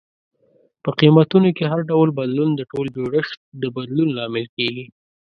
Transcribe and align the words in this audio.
په 0.83 0.89
قیمتونو 0.99 1.49
کې 1.57 1.63
هر 1.71 1.79
ډول 1.89 2.09
بدلون 2.19 2.49
د 2.55 2.61
ټول 2.71 2.85
جوړښت 2.97 3.37
د 3.61 3.63
بدلون 3.75 4.09
لامل 4.17 4.45
کیږي. 4.55 4.85